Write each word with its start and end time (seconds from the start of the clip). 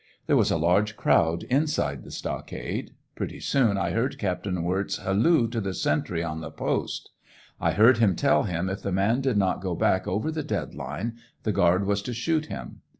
There 0.25 0.35
was 0.35 0.49
a 0.49 0.57
large 0.57 0.95
crowd 0.97 1.43
inside 1.43 2.03
the 2.03 2.09
stockade. 2.09 2.95
Pretty 3.13 3.39
soon 3.39 3.77
I 3.77 3.91
heard 3.91 4.17
Captain 4.17 4.63
Wirz 4.63 4.97
halloo 4.97 5.47
to 5.49 5.61
the 5.61 5.75
sentry 5.75 6.23
on 6.23 6.41
the 6.41 6.49
post. 6.49 7.11
I 7.59 7.73
heard 7.73 7.99
him 7.99 8.15
tell 8.15 8.45
him 8.45 8.67
if 8.67 8.81
the 8.81 8.91
mau 8.91 9.17
did 9.17 9.37
not 9.37 9.61
go 9.61 9.75
back 9.75 10.07
over 10.07 10.31
the 10.31 10.41
dead 10.41 10.73
line 10.73 11.17
the 11.43 11.51
guard 11.51 11.85
was 11.85 12.01
to 12.01 12.15
shoot 12.15 12.47
him. 12.47 12.81